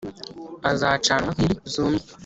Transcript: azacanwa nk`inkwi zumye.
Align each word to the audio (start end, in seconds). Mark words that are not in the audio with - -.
azacanwa 0.71 1.29
nk`inkwi 1.35 1.65
zumye. 1.73 2.05